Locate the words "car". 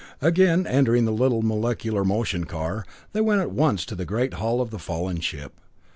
2.45-2.87